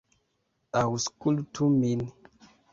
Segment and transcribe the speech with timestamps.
[0.81, 2.05] Aŭskultu min.